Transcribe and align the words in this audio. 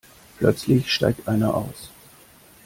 Plötzlich 0.39 0.91
steigt 0.91 1.27
einer 1.27 1.53
aus. 1.53 1.91